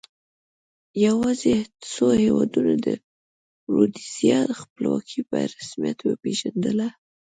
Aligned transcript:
یوازې 1.05 1.55
څو 1.91 2.05
هېوادونو 2.23 2.73
د 2.85 2.87
رودزیا 3.73 4.41
خپلواکي 4.59 5.19
په 5.29 5.37
رسمیت 5.57 5.99
وپېژندله. 6.01 6.87